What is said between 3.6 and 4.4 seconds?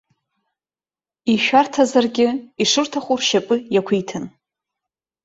иақәиҭын.